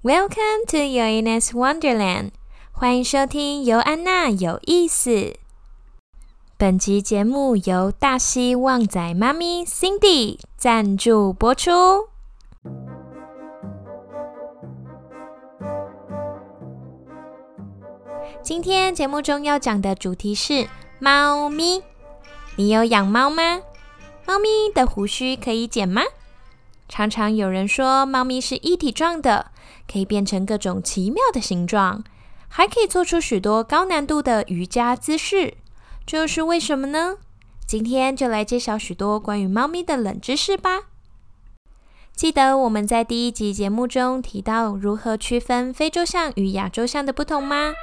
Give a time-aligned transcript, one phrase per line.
[0.00, 2.30] Welcome to Yoanna's Wonderland，
[2.72, 5.36] 欢迎收听尤安娜有意思。
[6.56, 12.08] 本集节目由大溪旺仔妈咪 Cindy 赞助播出。
[18.41, 20.67] 今天节目中要讲的主题是
[20.99, 21.83] 猫咪。
[22.55, 23.61] 你有养猫吗？
[24.25, 26.01] 猫咪的胡须可以剪吗？
[26.89, 29.51] 常常有人说，猫咪是一体状的。
[29.91, 32.03] 可以变成各种奇妙的形状，
[32.47, 35.55] 还可以做出许多高难度的瑜伽姿势，
[36.05, 37.17] 这又是为什么呢？
[37.67, 40.83] 今天就来揭晓许多关于猫咪的冷知识吧。
[42.15, 47.73] 记得我们在第一集节目中提到如何区分非洲象与亚洲象的不同吗？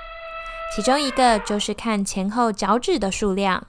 [0.75, 3.67] 其中一个就是看前后脚趾的数量。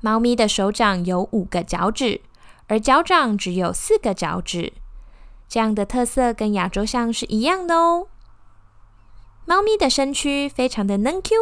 [0.00, 2.20] 猫咪的手掌有五个脚趾，
[2.68, 4.72] 而脚掌只有四个脚趾。
[5.48, 8.06] 这样的特色跟亚洲象是一样的哦。
[9.44, 11.34] 猫咪的身躯非常的嫩 Q，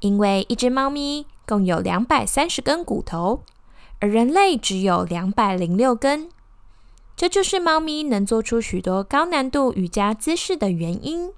[0.00, 3.42] 因为一只猫咪共有两百三十根骨头，
[3.98, 6.30] 而人类只有两百零六根。
[7.16, 11.32] 这就是猫咪能做出许多高难度瑜伽姿势的原因。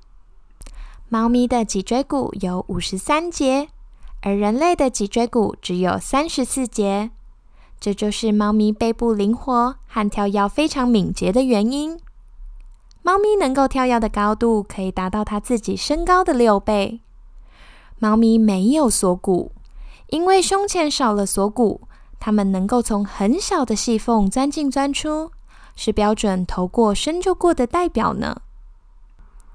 [1.13, 3.69] 猫咪的脊椎骨有五十三节，
[4.23, 7.11] 而人类的脊椎骨只有三十四节。
[7.79, 12.01] 这就是猫咪背部灵活和跳跃非常敏捷的原因。
[13.03, 17.03] 猫咪能够跳跃的高度可以达到它自己身高的六倍。
[17.99, 19.53] 猫咪没有锁骨，
[20.07, 21.83] 因为胸前少了锁骨，
[22.19, 25.31] 它们能够从很小的细缝钻进钻出，
[25.77, 28.41] 是标准头过身就过的代表呢。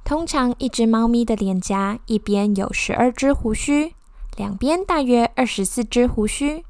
[0.08, 3.94] 通常，一只猫咪的脸颊一边有十二只胡须，
[4.38, 6.64] 两边大约二十四只胡须。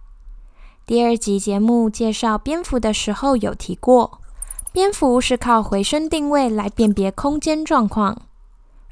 [0.87, 4.19] 第二集节目介绍蝙蝠的时候有提过，
[4.71, 8.23] 蝙蝠是靠回声定位来辨别空间状况，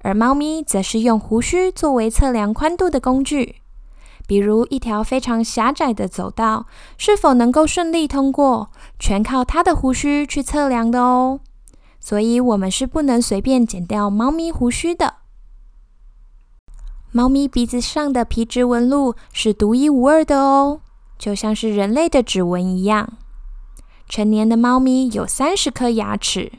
[0.03, 3.55] 而猫咪则是用胡须作为测量宽度的工具。
[4.27, 6.67] 比如一条非常狭窄的走道
[6.99, 11.39] 是否能够顺利通过，全靠它的胡须去测量的哦。
[12.07, 15.15] 所以，我们是不能随便剪掉猫咪胡须的。
[17.11, 20.81] 猫咪鼻子上的皮质纹路是独一无二的哦。
[21.17, 23.13] 就像是人类的指纹一样，
[24.07, 26.51] 成年的猫咪有三十颗牙齿，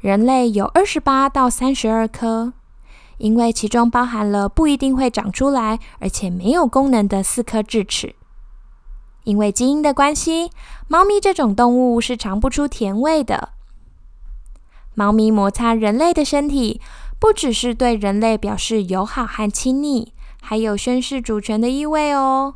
[0.00, 2.52] 人类有二十八到三十二颗，
[3.18, 8.16] 因为其中包含了不一定会长出来，而且没有功能的四颗智齿。
[9.22, 10.50] 因为基因的关系，
[10.88, 13.50] 猫咪这种动物是尝不出甜味的。
[14.94, 16.80] 猫咪摩擦人类的身体，
[17.18, 22.54] 不只是对人类表示友好和亲昵，还有宣示主权的意味哦。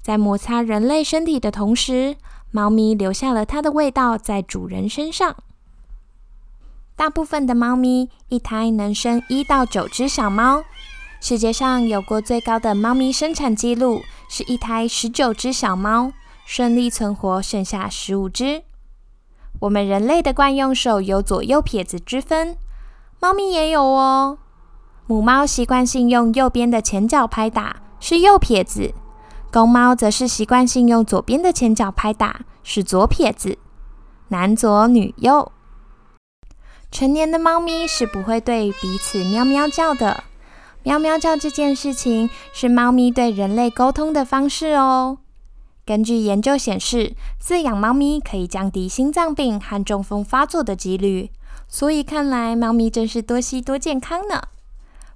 [0.00, 2.16] 在摩擦人类身体的同时，
[2.50, 5.36] 猫咪留下了它的味道在主人身上。
[6.94, 10.62] 大部分的猫咪一胎能生一到九只小猫。
[11.20, 16.12] 世界上有过最高的猫咪生产记录是一胎十九只小猫，
[16.44, 18.62] 顺利存活剩下十五只。
[19.60, 22.56] 我们人类的惯用手有左右撇子之分，
[23.20, 24.38] 猫咪也有哦。
[25.06, 28.94] 母猫习惯性用右边的前脚拍打，是右撇子。
[29.52, 33.58] 公猫则是习惯性用左边的前脚拍打，是左撇子，
[34.28, 35.52] 男左女右。
[36.90, 40.24] 成年的猫咪是不会对彼此喵喵叫的，
[40.82, 45.18] 喵喵叫这件事情是猫咪对人类沟通的方式哦。
[45.84, 51.30] 根据研究显示，饲养猫咪可以降低心脏病和中风发作的几率，
[51.66, 54.42] 所以看来猫咪真是多吸多健康呢。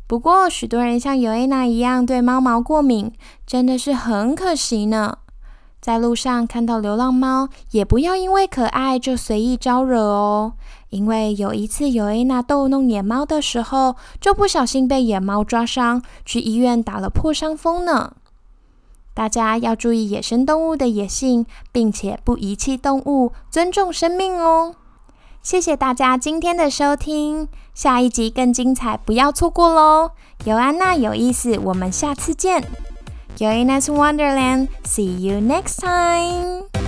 [0.08, 3.12] 不过，许多人像尤安娜一样对猫毛过敏，
[3.46, 5.18] 真的是很可惜呢。
[5.80, 10.54] 在路上看到流浪猫，也不要因为可爱就随意招惹哦。
[10.90, 18.14] 因为有一次尤安娜逗弄野猫的时候，就不小心被野猫抓伤，去医院打了破伤风呢。
[19.16, 24.74] 大家要注意野生动物的野性，并且不遗弃动物，尊重生命哦。
[25.42, 30.10] 谢谢大家今天的收听，下一集更精彩，不要错过喽！
[30.44, 32.62] 尤安娜有意思，我们下次见。
[33.38, 36.85] Join us Wonderland，see you next time。